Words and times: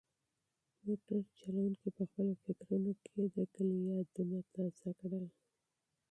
موټر 0.85 1.19
چلونکي 1.39 1.87
په 1.97 2.03
خپلو 2.09 2.33
فکرونو 2.43 2.91
کې 3.05 3.19
د 3.35 3.37
کلي 3.55 3.77
یادونه 3.89 4.37
تازه 4.53 4.89
کړل. 4.99 5.25